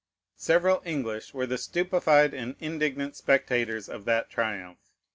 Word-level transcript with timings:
Several 0.39 0.81
English 0.83 1.31
were 1.31 1.45
the 1.45 1.59
stupefied 1.59 2.33
and 2.33 2.55
indignant 2.59 3.15
spectators 3.15 3.87
of 3.87 4.05
that 4.05 4.31
triumph. 4.31 4.79